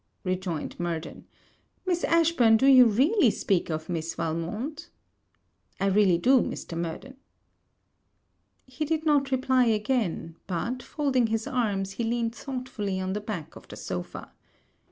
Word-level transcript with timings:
rejoined 0.23 0.79
Murden, 0.79 1.27
'Miss 1.85 2.03
Ashburn, 2.05 2.57
do 2.57 2.65
you 2.65 2.85
really 2.85 3.29
speak 3.29 3.69
of 3.69 3.87
Miss 3.87 4.15
Valmont?' 4.15 4.89
'I 5.79 5.85
really 5.89 6.17
do, 6.17 6.41
Mr. 6.41 6.75
Murden.' 6.75 7.17
He 8.65 8.83
did 8.83 9.05
not 9.05 9.29
reply 9.29 9.65
again; 9.65 10.37
but, 10.47 10.81
folding 10.81 11.27
his 11.27 11.45
arms, 11.45 11.91
he 11.91 12.03
leaned 12.03 12.33
thoughtfully 12.33 12.99
on 12.99 13.13
the 13.13 13.21
back 13.21 13.55
of 13.55 13.67
the 13.67 13.75
sopha. 13.75 14.31